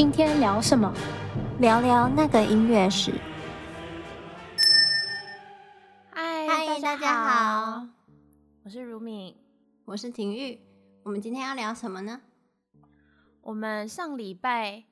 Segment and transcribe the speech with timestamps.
[0.00, 0.90] 今天聊什么？
[1.58, 3.12] 聊聊那个音乐史。
[6.10, 7.86] 嗨，大家好，
[8.64, 9.36] 我是如敏，
[9.84, 10.58] 我是婷玉。
[11.02, 12.18] 我们今天要聊什么呢？
[13.42, 14.82] 我们上礼拜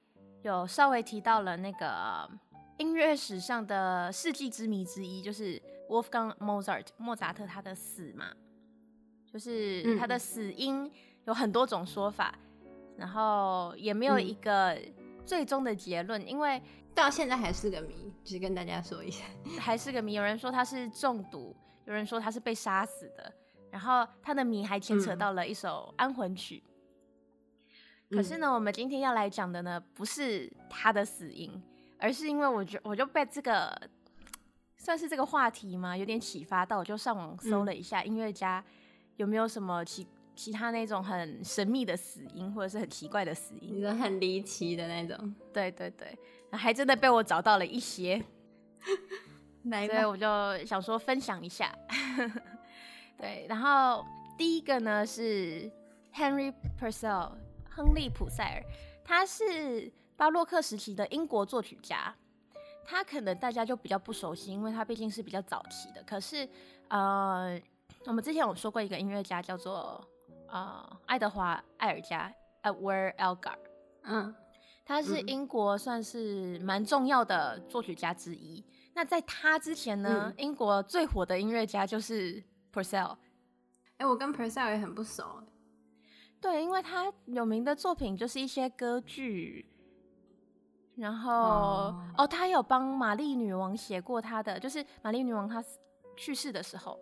[0.43, 2.29] 有稍微提到了那个
[2.77, 8.27] 音乐史上的世纪之谜之一，就是 Wolfgang Mozart 莫扎特他的死嘛，
[9.33, 10.93] 就是他的死因
[11.25, 12.35] 有很多种说法。
[12.99, 14.77] 然后也没有一个
[15.29, 16.61] 最终的结论，嗯、因为
[16.95, 19.25] 到现在还是个谜，就是跟大家说一下，
[19.61, 20.15] 还是个谜。
[20.15, 21.55] 有人说他是中毒，
[21.85, 23.31] 有人说他是被杀死的，
[23.71, 26.65] 然后他的谜还牵扯到了一首安魂曲。
[28.09, 31.63] 嗯、可是呢，我们今天要来讲的呢，不是他的死因，
[31.99, 33.79] 而是因为我觉我就被这个
[34.79, 38.65] 算是这个话题嘛，有点启发到，我就上网搜了一下音乐家
[39.17, 40.07] 有没有什么奇。
[40.39, 46.17] 其他那种很神秘的死因，或者是很奇怪的死因，你说很离奇的那种，对对对，
[46.53, 48.23] 还真的被我找到了一些，
[49.67, 51.77] 所以我就想说分享一下。
[53.19, 54.07] 对，然后
[54.39, 55.69] 第一个呢是
[56.15, 57.33] Henry Purcell，
[57.69, 58.63] 亨利普塞尔，
[59.05, 62.15] 他是巴洛克时期的英国作曲家，
[62.85, 66.01] 他可能大家就比较不熟悉，因为他毕竟是比较早期的。
[66.05, 66.49] 可是
[66.87, 67.61] 呃，
[68.07, 70.01] 我们之前有说过一个音乐家叫做。
[70.49, 72.33] 啊、呃，爱德华·艾尔加
[72.63, 73.57] （Edward Elgar），
[74.03, 74.35] 嗯，
[74.85, 78.61] 他是英国算是蛮重要的作曲家之一。
[78.61, 78.65] 嗯、
[78.95, 82.43] 那在他之前呢，嗯、英国最火的音乐家就是
[82.73, 83.17] Purcell。
[83.99, 85.43] 哎、欸，我跟 Purcell 也很不熟。
[86.41, 89.67] 对，因为他有名的作品就是一些歌剧，
[90.95, 95.63] 然后哦，哦，他有帮玛丽女王写过他的，就是玛丽女王她
[96.17, 96.99] 去世的时候。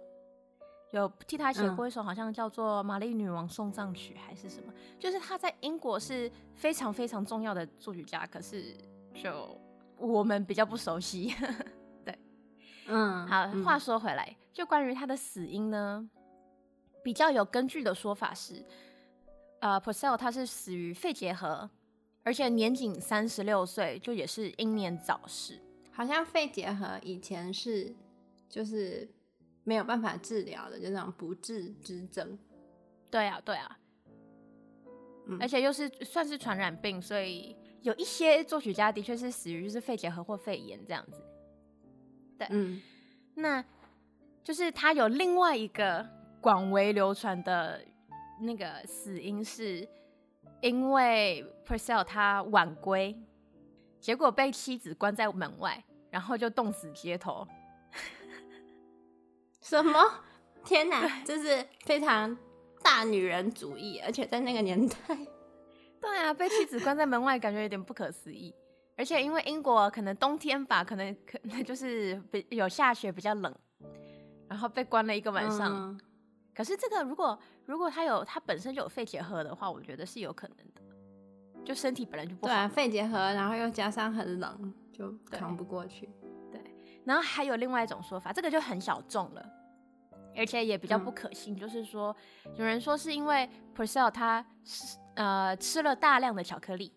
[0.93, 8.75] 有替他写过一首，好像叫做《玛丽女王送葬曲》还是什么，就是他在英国是非常非常重要的作曲家，可是
[9.13, 9.61] 就
[9.99, 11.35] 我们比较不熟悉。
[12.05, 12.17] 对，
[12.87, 16.09] 嗯，好，话说回来，就关于他的死因呢，
[17.03, 18.65] 比较有根据的说法是，
[19.61, 21.69] 呃，Purcell 他是死于肺结核，
[22.23, 25.61] 而且年仅三十六岁，就也是英年早逝。
[25.91, 27.93] 好像肺结核以前是
[28.49, 29.07] 就是。
[29.67, 32.39] 没有办法治疗的，就那种不治之症。
[33.11, 33.79] 对啊，对啊，
[35.27, 41.21] 嗯，而且又是算是传染病，所以有一些作曲家的确是死于就是肺结核或肺炎这样子。
[42.39, 42.81] 对，嗯，
[43.35, 43.65] 那
[44.45, 46.09] 就是他有另外一个
[46.41, 47.85] 广为流传的
[48.41, 49.89] 那个死因，是
[50.61, 53.19] 因为 Purcell 他晚归，
[53.99, 57.45] 结果被妻子关在门外，然后就冻死街头。
[59.69, 60.01] 什么？
[60.65, 62.37] 天哪，这是非常
[62.85, 64.97] 大女人主义，而且在那个年代，
[66.01, 68.55] 对啊，被妻子关在门外，感觉有点不可思议。
[68.97, 73.53] 而且因为英国可能冬天吧，可能可能就是比有下雪，比较冷，
[74.49, 75.75] 然后被关了一个晚上。
[75.75, 76.01] 嗯、
[76.55, 82.53] 可是这个如果如果他有他本身就有肺结核的话，我觉得是有可能的，就身体本来就不好。
[82.53, 86.09] 对啊，肺结核，然后又加上很冷，就扛不过去。
[87.07, 89.49] 然后还有另外一种说法，这个就很小众了，
[90.37, 91.55] 而且也比较不可信。
[91.55, 92.15] 嗯、就是说，
[92.57, 94.45] 有人说是因为 Purcell 他
[95.15, 96.93] 呃吃了大量的巧克力，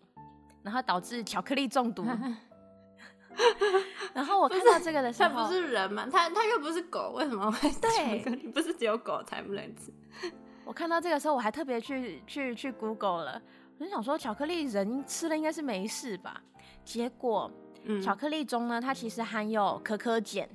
[0.64, 2.04] 然后导致巧克力中毒。
[4.12, 6.08] 然后我看到这个的 时候，他不是人吗？
[6.10, 8.48] 他他又不是狗，为什么会对？
[8.48, 9.94] 不是只有狗才不能吃。
[10.64, 13.40] 我看到这个时候，我还特别去去去 Google 了，
[13.78, 16.42] 我就想说巧克力人吃了应该是没事吧？
[16.84, 17.48] 结果。
[17.84, 20.48] 嗯、巧克力中呢，它其实含有可可碱。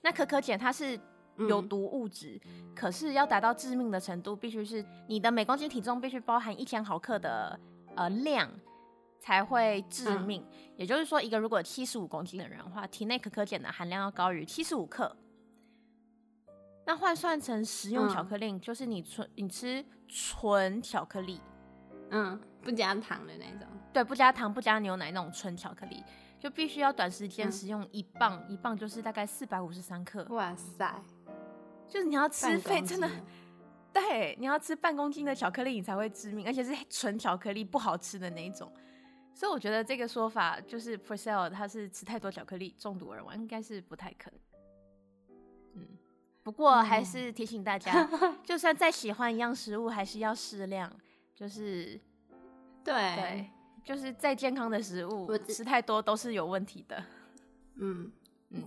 [0.00, 0.98] 那可可碱它是
[1.48, 7.58] 有毒物质，嗯、可是要达到致命的程度，必须是你的每公斤体重必须包含一千毫克的
[7.96, 8.48] 呃量
[9.20, 10.42] 才会致命。
[10.42, 15.16] 嗯、也就是说，一个如果七十五公斤的人的话，体内可可碱的含量要高于七十五克。
[16.86, 21.40] 那换算成食用巧克力，嗯、就是你纯你吃纯巧克力，
[22.10, 26.02] 嗯，不加糖的那种，对，不加糖不加牛奶那种纯巧克力。
[26.38, 30.24] 就必须要短时间食用一磅，嗯、一磅就是大概四百五十三克。
[30.30, 31.02] 哇塞！
[31.88, 33.10] 就是你要吃费真的，
[33.92, 38.70] 对，你要吃半公斤的巧克力，你才会致命，而且是纯巧克力，不好吃的那一种。
[39.34, 44.40] 所以我觉得这个说法就是 Purcell 他是吃太多巧克力中毒而亡，应该是不太可能。
[45.74, 45.88] 嗯，
[46.42, 50.92] 不过还是提醒大家， 嗯、就算再喜欢一样食物，还是要适量。
[51.34, 52.00] 就是，
[52.84, 52.94] 对。
[53.16, 53.50] 对
[53.84, 57.02] 就是再健康的食物，我吃太多都是有问题的。
[57.80, 58.10] 嗯，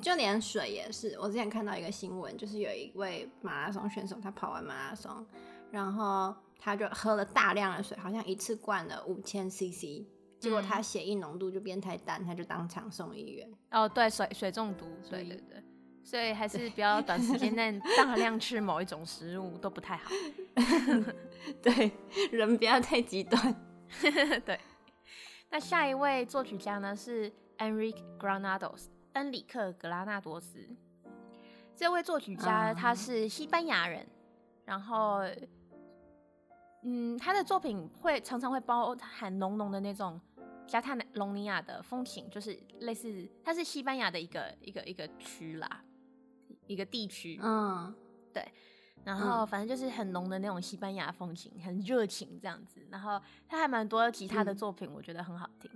[0.02, 1.16] 就连水也是。
[1.20, 5.26] 我之前看到一个新闻，就是有一位马拉松选手，他跑完马拉松，
[5.72, 10.06] 然后他就喝了大量的水，好像一次灌了五千 CC
[10.40, 13.48] 结果他血液浓度就变太淡，他就当场送医院。
[13.70, 15.64] 哦，对，水水中毒，对对对，
[16.04, 20.10] 所以还是比较短时间内 大量吃某一种食物都不太好。
[21.62, 21.92] 对，
[22.32, 23.56] 人不要太极端。
[24.46, 24.60] 对，
[25.52, 30.66] 那下一位作曲家呢是 Enrique Granados，恩里克·格拉纳多斯。
[31.76, 34.10] 这位作曲家他是西班牙人，嗯、
[34.66, 35.20] 然后。
[36.84, 40.20] 嗯，他的作品会常常会包含浓浓的那种
[40.66, 45.84] 加泰隆尼亚的风情，就是类似，它是西班牙的一个一个一个区啦，
[46.66, 47.40] 一个地区。
[47.40, 47.94] 嗯，
[48.34, 48.44] 对。
[49.04, 52.80] 然后反正就是很浓的那种西班牙风情，很热情这样子。
[52.90, 55.70] 然后他还蛮多吉他的作品，我觉得很好听。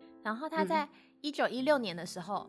[0.00, 0.88] 嗯、然后他在
[1.20, 2.48] 一九一六年的时候，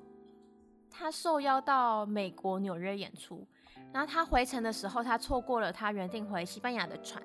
[0.90, 3.48] 他受邀到美国纽约演出。
[3.94, 7.24] 然后他回程的时候，他错过了他原定回西班牙的船。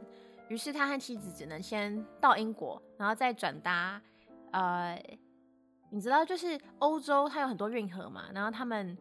[0.49, 4.00] 于是他和妻子只能先到英国，然后再转搭。
[4.52, 5.02] 呃，
[5.90, 8.96] 你知道，就是欧洲它有很多运河嘛，然后他们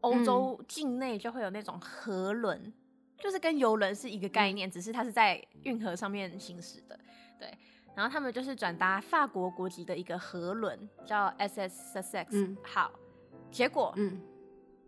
[0.00, 2.72] 欧洲境内就会有那种河轮，嗯、
[3.18, 6.98] 就是跟游轮是一个概念，嗯、只是它是在运河上面行驶的。
[7.38, 7.52] 对，
[7.94, 12.90] 然后他们就是转达法国国籍的一个河轮，叫 SS Sussex 号。
[13.32, 14.20] 嗯、结果，嗯，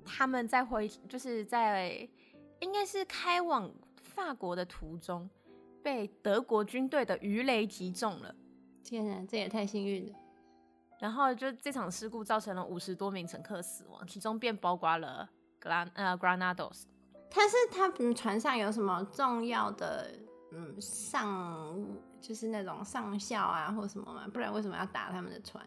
[0.04, 2.08] 他们在回，就是在
[2.60, 3.72] 应该是开往
[4.02, 5.28] 法国的途中。
[5.80, 8.34] 被德国军队的鱼雷击中了，
[8.84, 10.18] 天哪，这也太幸运了。
[10.98, 16.82] 然后就这场事故造成了五十多名乘客死亡，其中便包括了格拉呃 Granados。
[17.30, 20.10] 他是他们船上有什么重要的
[20.52, 21.76] 嗯上
[22.20, 24.26] 就是那种上校啊或什么吗？
[24.32, 25.64] 不然为什么要打他们的船？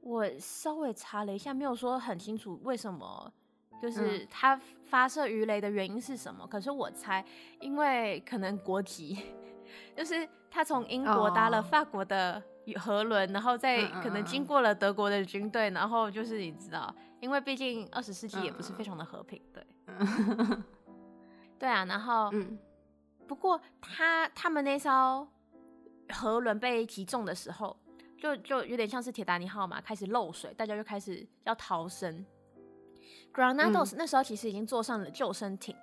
[0.00, 3.32] 我稍微查了一下，没有说很清楚为什么。
[3.80, 6.44] 就是他发射鱼雷的原因是什么？
[6.44, 7.24] 嗯、可是我猜，
[7.60, 9.16] 因为可能国籍，
[9.96, 12.42] 就是他从英国搭了法国的
[12.78, 19.76] 河轮，哦、然后再可能经过了德国的军队，嗯嗯嗯然后就是你知道，因为毕竟二十世纪也不是非常的和平，对，嗯、
[21.58, 22.58] 对啊，然后，嗯、
[23.26, 25.28] 不过他他们那艘
[26.08, 27.76] 河轮被击中的时候，
[28.18, 32.24] 就就有点像是铁达尼号嘛，开始漏水，大家就开始要逃生。
[33.32, 35.76] Granados 那时候其实已经坐上了救生艇，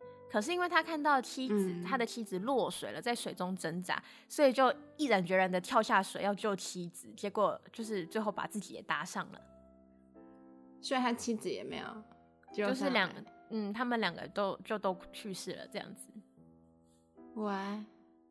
[0.00, 9.40] 嗯、可是因为他看到妻子，嗯、他的妻子落水了，在水中挣扎，所以就毅然决然的跳下水要救妻子，结果就是最后把自己也搭上了，
[10.80, 11.84] 所以他妻子也没有，
[12.54, 13.10] 就是两，
[13.50, 16.10] 嗯，他们两个都就都去世了，这样子。
[17.34, 17.52] 喂。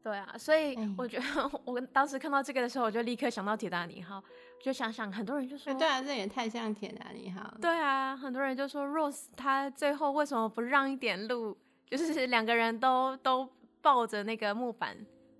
[0.04, 1.26] 对啊，所以我觉得
[1.66, 4.24] 我当时看到这个的时候，我就立刻想到铁达尼号，
[4.64, 7.54] 就想想很多人就说，对啊，这也太像铁达尼号。
[7.60, 13.50] 对啊，很多人就说 Rose 他最后为什么不让一点路，就是 两个人都都
[13.82, 14.96] 抱着那个木板，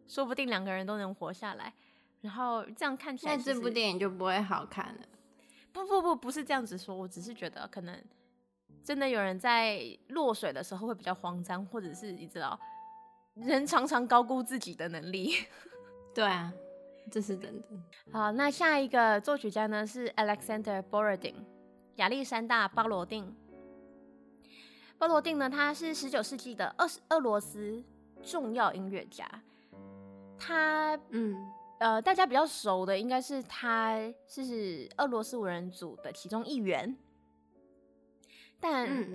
[0.06, 1.74] 说不定两个人都能活下来。
[2.20, 5.02] 然后这样看起来，那这部电影就不会好看了。
[5.72, 7.98] 不不不，不是这样子说，我只是觉得可能
[8.88, 12.58] 真的有人在落水的时候会比较慌张，或者是你知道。
[13.36, 15.34] 人常常高估自己的能力，
[16.16, 16.54] 对啊，
[17.12, 17.68] 这是真的。
[18.14, 21.36] 好，那下一个作曲家呢是 Alexander Borodin，
[21.98, 23.36] 亚历山大·巴罗定。
[24.98, 27.84] 巴罗定呢，他是十九世纪的俄俄罗斯
[28.24, 29.30] 重要音乐家。
[30.40, 31.36] 他，嗯，
[31.80, 36.98] 呃，大家比较熟的应该是他是俄罗斯五人组的其中一员，
[38.60, 39.08] 但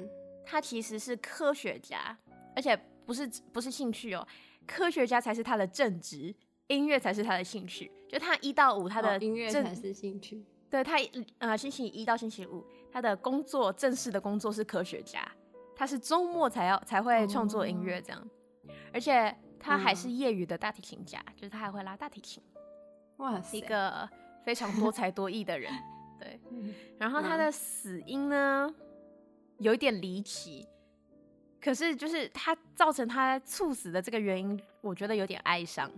[0.45, 2.17] 他其实是科学家，
[2.57, 2.79] 而且。
[3.05, 4.27] 不是不是兴趣哦，
[4.65, 6.33] 科学家才是他的正职，
[6.69, 7.91] 音乐才是他的兴趣。
[8.09, 10.47] 就他一到五，他的、哦、音乐才是兴趣。
[10.71, 10.99] 对他，
[11.39, 15.21] 呃，星期一到星期五，他的工作正式的工作是科学家。
[15.75, 22.41] 他是周末才要才会创作音乐这样，哦、而且他还是业余的大提琴家，嗯、就是他还会拉大提琴。
[23.17, 24.09] 哇塞，一个
[24.45, 25.73] 非常多才多艺的人。
[26.21, 26.41] 对，
[27.01, 28.73] 然后他的死因呢，
[29.63, 30.67] 有一点离奇。
[31.61, 35.91] 可是，就是他造成他猝死的这个原因，我觉得有点哀伤。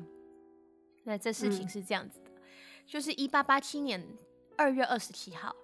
[1.05, 2.43] 那这事情是这样子的，嗯、
[2.87, 4.07] 就是一八八七年
[4.57, 5.55] 二月二十七号，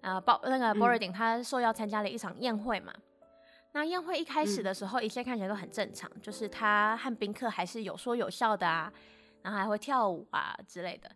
[0.00, 2.92] 啊，鲍那个 Borodin 他受邀参加了一场宴会嘛。
[2.96, 3.02] 嗯、
[3.72, 8.92] 那宴会一开始的时候，一切看起来都很正常，嗯、就是他和宾客还是有说有笑的啊，
[9.42, 11.10] 然后还会跳舞啊之类的。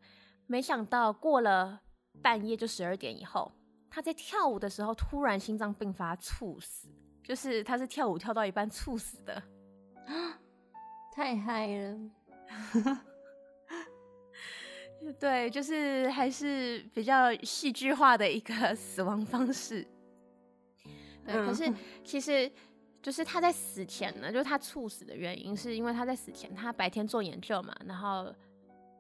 [0.47, 1.81] 没想到过了
[2.21, 3.51] 半夜，就十二点以后，
[3.93, 6.89] 他在跳舞的时候突然心脏病发猝死。
[7.23, 9.41] 就是他是跳舞跳到一半猝死的，
[11.15, 12.01] 太嗨了。
[15.21, 19.87] 对，就是还是比较戏剧化的一个 死亡方式。
[21.25, 21.73] 对，嗯、可是
[22.03, 22.51] 其实
[23.01, 28.35] 就是他在死前呢，就是他猝死的原因是因为他在死前，他白天做研究嘛，然后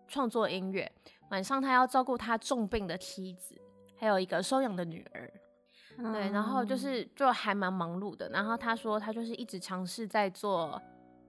[0.06, 0.90] 创作音乐，
[1.30, 3.60] 晚上他要照顾他重病的妻子，
[4.02, 5.32] 还有一个收养的女儿。
[5.98, 8.28] 嗯、对，然后就是就还蛮忙碌的。
[8.30, 10.82] 然后他说他就是一直尝试在做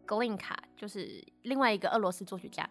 [0.08, 2.68] Glinka，就是另外一个俄罗斯作曲家。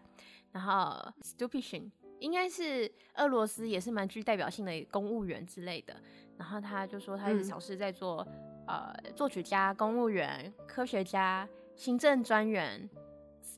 [0.50, 5.94] 然后 Stupin 应该是俄罗斯也是蛮具代表性的公务员之类的。
[6.36, 8.26] 然后他就说他一直尝试在做、
[8.66, 12.90] 嗯、呃作曲家、公务员、科学家、行政专员、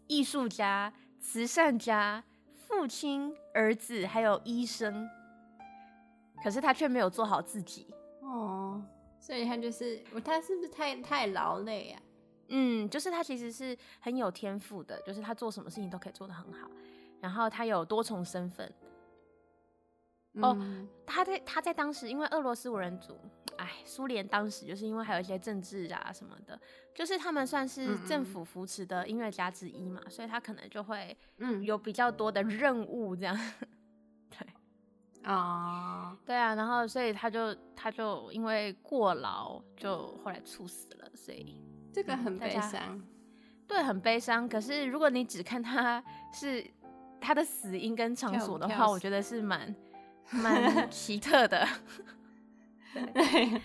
[0.09, 2.23] 艺术家、慈善家、
[2.53, 5.09] 父亲、儿子，还有医生。
[6.45, 7.87] 可是他却没有做好自己。
[8.21, 8.85] 哦，
[9.19, 12.03] 所以他就是他是不是太太劳累啊？
[12.49, 16.71] 嗯，就是他其实是很有天赋的，就是他做什么事情都可以做得很好。
[17.23, 18.71] 然后他有多重身份。
[20.43, 20.55] 哦，
[21.07, 23.17] 他在他在当时，因为俄罗斯五人组，
[23.57, 26.61] 哎，苏联当时就是因为还有一些政治啊什么的，
[26.93, 33.39] 就是他们算是政府扶持的音乐家之一嘛，所以他可能就会嗯有比较多的任务这样。
[35.25, 35.33] 对。
[35.33, 41.61] 啊，uh, 对啊，然后所以他就他就因为过劳，就后来猝死了，所以
[41.93, 43.03] 这个很悲伤，嗯，
[43.67, 44.49] 对，很悲伤。
[44.49, 46.03] 可是如果你只看他
[46.33, 46.65] 是
[47.21, 49.75] 他的死因跟场所的话，我觉得是蛮
[50.31, 51.67] 蛮奇特的。
[52.93, 53.61] 对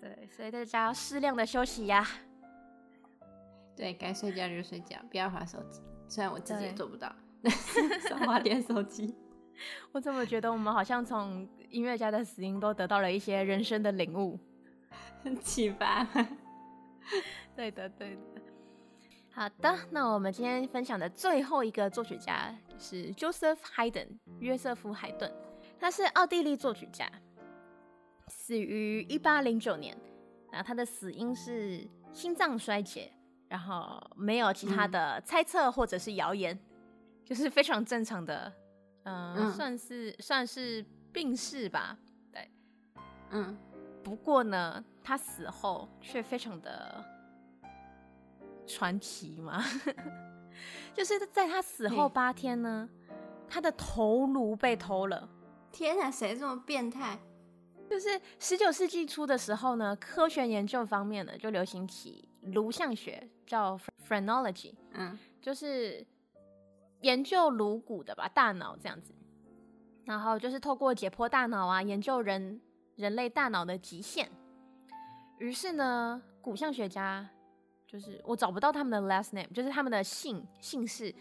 [0.00, 2.06] 对，所以大家要适量的休息呀。
[3.76, 5.80] 对，该睡觉就睡觉，不要划手机。
[6.08, 7.14] 虽然我自己也做不到，
[8.08, 9.14] 少滑点手机。
[9.92, 14.38] 我怎么觉得我们好像从音乐家的死因都得到了一些人生的领悟，
[15.40, 16.06] 启发。
[17.54, 18.42] 对的，对的。
[19.34, 25.32] 好的，那我们今天分享的最后一个作曲家是 Joseph Haydn，约瑟夫·海顿。
[25.80, 27.10] 他是奥地利作曲家，
[28.28, 29.96] 死于一八零九年。
[30.50, 33.10] 那他的死因是心脏衰竭，
[33.48, 36.60] 然后没有其他的猜测或者是谣言，嗯、
[37.24, 38.52] 就是非常正常的。
[39.04, 41.98] 呃、嗯，算是算是病逝吧，
[42.30, 42.50] 对，
[43.30, 43.56] 嗯，
[44.02, 47.04] 不过呢，他死后却非常的
[48.66, 49.62] 传奇嘛，
[50.94, 52.88] 就是在他死后八天呢，
[53.48, 55.28] 他的头颅被偷了。
[55.70, 57.18] 天哪，谁这么变态？
[57.90, 63.78] 就是十九世纪初的时候呢，科学研究方面呢就流行起颅相学，叫
[64.08, 66.06] phrenology，嗯，就是。
[67.02, 69.12] 研究颅骨的吧，大脑这样子，
[70.04, 72.60] 然后就是透过解剖大脑啊，研究人
[72.96, 74.30] 人类大脑的极限。
[75.38, 77.28] 于是呢，骨相学家
[77.86, 81.14] 就是我找不到他们的 last name，就是他们的姓姓氏，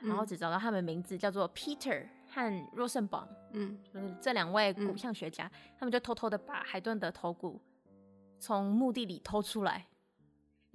[0.00, 7.60] 然后只找到他们名字叫做 Peter 和 Rosenbaum，嗯，就是这两位骨相学家，嗯、他们就偷偷的把海顿的头骨
[8.38, 9.86] 从墓地里偷出来。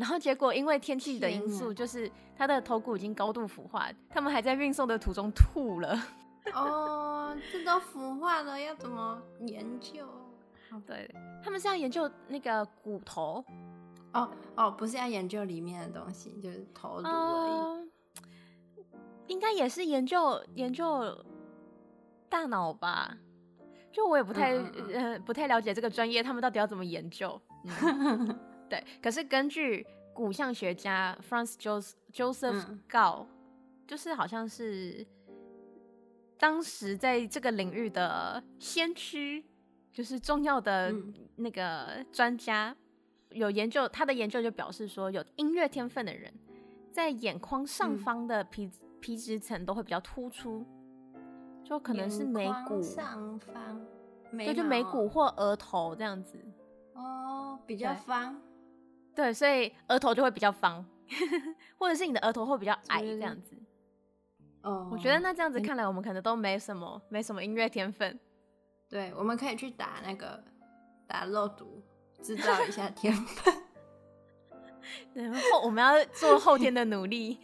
[0.01, 5.95] 然后结果因为天气的因素，就是他的头骨已经高度腐化，他们还在运送的途中吐了。
[6.55, 10.07] 哦，这都腐化了，要怎么研究？
[10.87, 11.07] 对，
[11.43, 13.45] 他们是要研究那个骨头。
[14.13, 17.51] 哦哦，不是要研究里面的东西，就是头颅而已。
[17.51, 17.87] 呃，
[19.27, 21.15] 应该也是研究研究
[22.27, 23.15] 大脑吧？
[23.91, 27.39] 就我也不太嗯嗯嗯呃不太了解这个专业，他们到底要怎么研究？
[28.71, 33.27] 嗯对，可是根据骨相学家 Franz Joseph Gall，、嗯、
[33.85, 35.05] 就是好像是
[36.37, 39.45] 当时在这个领域的先驱，
[39.91, 40.95] 就是重要的
[41.35, 42.73] 那个专家，
[43.29, 46.33] 嗯、有研究他的研究就表示说，有音乐天分的人，
[46.91, 50.65] 在眼眶上方的皮、嗯、皮质层都会比较突出，
[51.63, 53.81] 就可能是眉骨上方，
[54.31, 56.37] 对，就眉骨或额头这样子，
[56.93, 58.41] 哦，比较方。
[59.15, 60.85] 对，所以额头就会比较方，
[61.77, 63.55] 或者是你的额头会比较矮这样子。
[64.61, 68.19] 哦，我觉得那这样子看来，我们可能都没什么，没什么音乐天分。
[68.87, 70.43] 对，我们可以去打那个
[71.07, 71.81] 打肉毒，
[72.21, 73.53] 制造一下天分。
[75.13, 77.39] 然后我们要做后天的努力。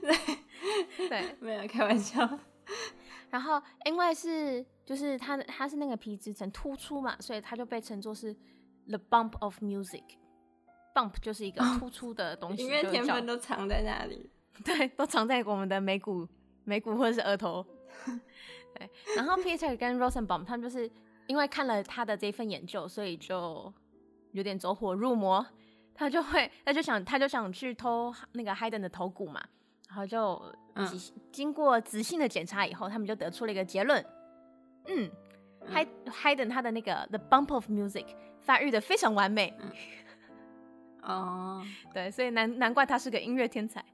[0.00, 2.28] 对，对，没有开玩笑。
[3.30, 8.34] 然后因为是就是它它是那个皮质层突出嘛，所以它就被称作是
[8.88, 10.02] the bump of music。
[10.96, 14.30] Bump 就是一个突出的东西，音乐天分都藏在那里，
[14.64, 16.26] 对，都藏在我们的眉骨、
[16.64, 17.64] 眉骨或者是额头。
[18.74, 20.90] 对，然后 Peter 跟 Rosenbaum 他们就是
[21.26, 23.72] 因为看了他的这份研究，所以就
[24.32, 25.44] 有点走火入魔，
[25.94, 29.42] 他就会，他就想，他就想去偷那个 Hayden 的头骨嘛，
[29.88, 30.42] 然后就
[31.32, 34.04] 经过仔细的检查以后，他们就得出了一个结论，
[34.88, 35.10] 嗯
[36.06, 38.06] Hayden 他的那个 The Bump of Music
[38.42, 39.54] 发育的非常完美。
[39.58, 39.70] 嗯
[41.06, 43.84] 哦，对，所以难难怪他是个音乐天才。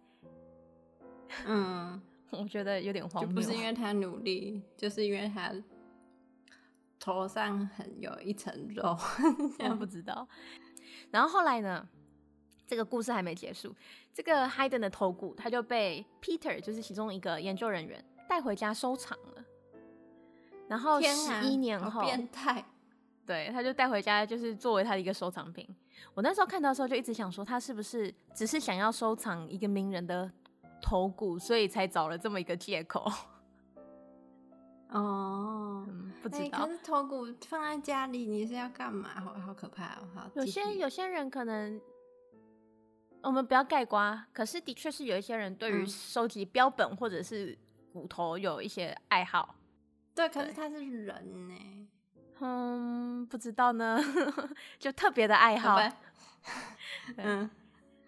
[1.47, 2.01] 嗯，
[2.31, 3.29] 我觉得有点荒谬。
[3.29, 5.53] 就不是因为他努力，就是因为他
[6.99, 8.97] 头上很有一层肉，
[9.69, 10.27] 我不知道。
[11.11, 11.89] 然后后来呢？
[12.65, 13.75] 这个故事还没结束。
[14.15, 19.45] 这个 Haydn 的头骨，他就被 Peter，就是其中一个研究人员带回家收藏了。
[20.69, 22.65] 然后十一年后，变态，
[23.27, 25.69] 对，他就带回家，就是作为他的一个收藏品。
[26.15, 30.31] 我那时候看到的时候，就一直想说，他是不是只是想要收藏一个名人的
[30.81, 33.11] 头骨，所以才找了这么一个借口？
[34.91, 36.67] 哦、嗯，不知道。
[36.67, 39.09] 可是头骨放在家里，你是要干嘛？
[39.21, 40.09] 好好可怕哦！
[40.15, 41.81] 好，有些有些人可能。
[43.25, 47.57] 我们不要盖瓜，可是的确是有一些人对于收集标本或者是
[47.93, 49.55] 骨头有一些爱好。
[49.55, 49.63] 嗯、
[50.13, 51.82] 对，可是他是人呢，
[52.43, 53.99] 嗯，不知道呢，
[54.79, 55.79] 就特别的爱好。
[57.17, 57.49] 嗯，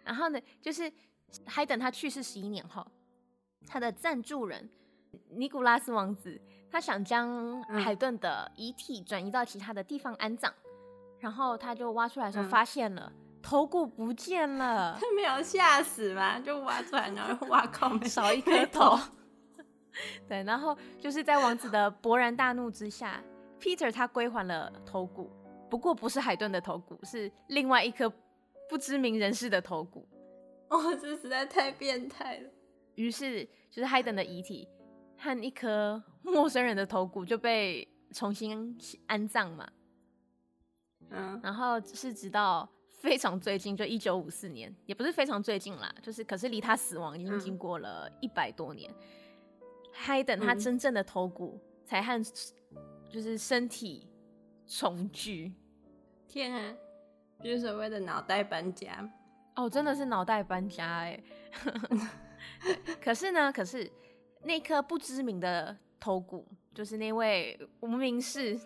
[0.04, 0.90] 然后呢，就是
[1.46, 2.86] Haydn 他去世十一年后，
[3.66, 4.68] 他的赞助人
[5.30, 10.70] 尼古拉斯王子，他想将海顿的遗体转移到其他的地方安葬，嗯、
[11.20, 13.12] 然后他就挖出来的时候发现了。
[13.14, 16.40] 嗯头骨不见了， 他没有吓死吗？
[16.40, 18.98] 就挖出来，然后挖空，少一颗头。
[20.26, 23.22] 对，然后就是在王子的勃然大怒之下
[23.64, 25.30] ，Peter 他归还了头骨，
[25.70, 28.12] 不过不是海顿的头骨，是另外一颗
[28.68, 30.06] 不知名人士的头骨。
[30.68, 32.50] 哦，这实在太变态了。
[32.96, 34.68] 于是，就是海顿的遗体
[35.16, 39.66] 和一颗陌生人的头骨就被重新安葬嘛。
[41.08, 42.68] 嗯，然后是直到。
[43.00, 48.90] 非常最近，就一九五四年，也不是非常最近啦，就是可是离他死亡已经经过了一百多年。
[50.06, 52.24] Haydn、嗯、他真正的头骨才和
[53.14, 54.08] 就是身体
[54.66, 55.52] 重聚。
[56.26, 56.74] 天啊，
[57.40, 59.08] 就是所谓的脑袋搬家
[59.54, 61.22] 哦，真的是脑袋搬家哎。
[63.00, 63.88] 可是呢，可是
[64.42, 68.58] 那颗不知名的头骨，就是那位无名氏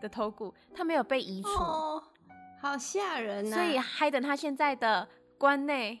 [0.00, 1.48] 的头骨，他没有被移除。
[1.48, 2.04] 哦
[2.60, 3.58] 好吓人呐、啊！
[3.58, 6.00] 所以 Haydn 他现在的棺内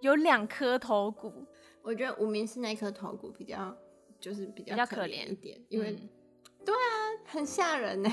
[0.00, 1.44] 有两颗头骨。
[1.80, 3.76] 我觉得无名氏那颗头骨比较
[4.20, 6.08] 就是比较可怜一点，因为、嗯、
[6.64, 6.86] 对啊，
[7.26, 8.10] 很吓人呢。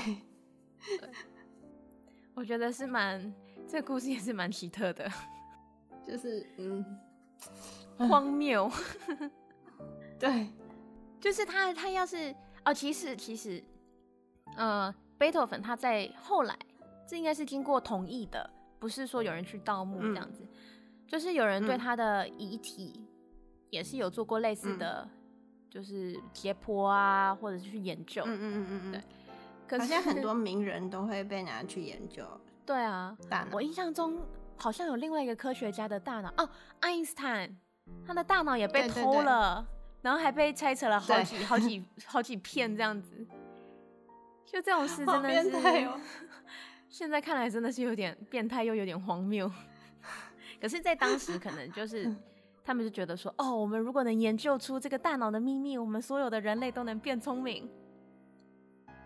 [2.34, 3.32] 我觉得是蛮
[3.66, 5.10] 这个故事也是蛮奇特的，
[6.06, 6.84] 就是嗯
[7.98, 8.70] 荒谬。
[10.18, 10.48] 对，
[11.20, 12.34] 就是他他要是
[12.64, 13.62] 哦，其实其实
[14.56, 16.56] 呃，贝多芬他在后来。
[17.06, 20.48] 这应该是经过同意的，不是说有人去盗墓这样子，嗯、
[21.08, 23.04] 就是有人对他的遗体
[23.68, 25.10] 也是有做过类似的，嗯、
[25.70, 28.22] 就是解剖啊，或者是去研究。
[28.26, 29.02] 嗯嗯嗯嗯，对。
[29.66, 32.24] 可是很多名人都会被拿去研究。
[32.66, 33.50] 对啊，大脑。
[33.52, 34.20] 我印象中
[34.56, 37.56] 好像有另外一个科学家的大脑哦，爱因斯坦，
[38.06, 39.66] 他的大脑也被偷了，
[40.02, 43.26] 然后还被拆成了好几好几 好几片这样子。
[44.44, 45.88] 就这种事真的是。
[46.90, 49.48] 现在看来真的是有点变态，又有点荒谬。
[50.60, 52.12] 可是，在当时可能就是
[52.70, 57.68] 他们就觉得说，哦，我们如果能研究出这个大脑的秘密，我们所有的人类都能变聪明。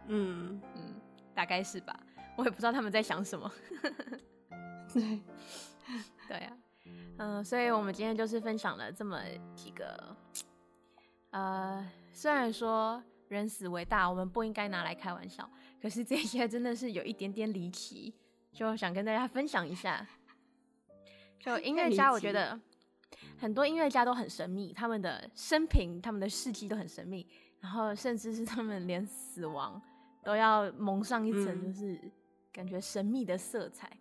[0.07, 1.01] 嗯嗯，
[1.35, 1.99] 大概是吧。
[2.37, 3.51] 我也不知道他们在想什么。
[4.93, 5.19] 对
[6.29, 6.59] 对啊，
[7.17, 9.19] 嗯，所以我们今天就是分享了这么
[9.55, 10.15] 几个。
[11.31, 15.49] 呃，虽然说人死为大，我们不应该拿来开玩笑。
[15.81, 18.15] 可是这些真的是有一点点离奇，
[18.53, 20.07] 就想跟大家分享一下。
[21.41, 22.61] 就音乐家，我觉得
[23.39, 27.27] 很多音乐家都很神秘，他们的生平、他们的事迹都很神秘，
[27.61, 29.81] 然后甚至是他们连死亡
[30.23, 31.99] 都要蒙上一层，就是
[32.53, 33.89] 感觉神秘的色彩。
[33.89, 33.99] 嗯、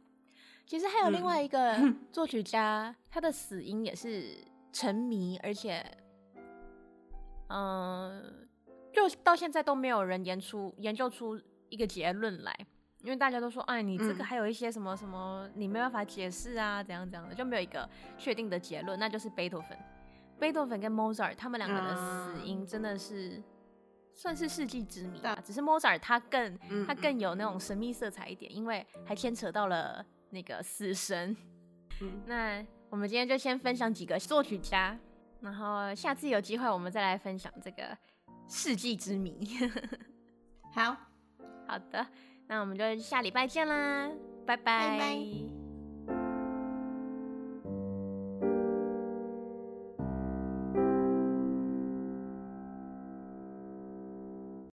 [0.65, 1.75] 其实还有另外一个
[2.11, 4.37] 作曲家，嗯、他的死因也是
[4.71, 5.85] 沉迷，而且，
[7.47, 8.33] 嗯、呃，
[8.91, 11.39] 就到现在都没有人研出研究出。
[11.69, 12.55] 一个结论来，
[13.03, 17.87] 因为大家都说，哎，你这个还有一些什么什么，你没办法解释啊，怎样怎样的，就没有一个
[18.17, 19.77] 确定的结论，那就是贝多芬。
[20.39, 23.41] 贝多芬跟莫扎尔他们两个的死因真的是
[24.13, 31.35] 算是世纪之谜吧，只是莫扎尔他更他更有那种神秘色彩一点，因为还牵扯到了那个死神。
[32.25, 34.97] 那我们今天就先分享几个作曲家，
[35.41, 37.97] 然后下次有机会我们再来分享这个
[38.47, 39.45] 世纪之谜。
[40.73, 40.95] 好。
[41.65, 42.05] 好的，
[42.47, 44.09] 那我们就下礼拜见啦，
[44.45, 45.62] 拜拜。